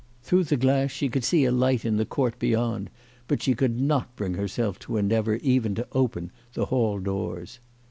[0.23, 2.89] Through the glass she could see a light in the court beyond,
[3.27, 7.59] but she could not bring herself to endeavour even to open the hall doors.